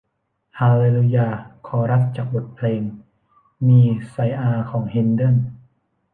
[0.59, 1.27] ฮาลเลลูยา
[1.67, 2.81] คอรัสจากบทเพลง
[3.67, 5.35] มีไซอาห์ของแฮนเดิล